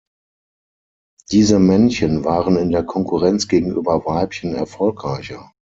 Diese 1.31 1.59
Männchen 1.59 2.25
waren 2.25 2.57
in 2.57 2.71
der 2.71 2.81
Konkurrenz 2.83 3.47
gegenüber 3.47 4.03
Weibchen 4.03 4.55
erfolgreicher. 4.55 5.51